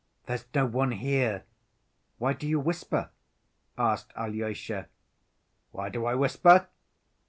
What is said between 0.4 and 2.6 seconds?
no one here. Why do you